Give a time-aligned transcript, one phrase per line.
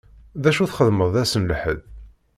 [0.41, 1.81] D acu txeddmeḍ ass n lḥedd?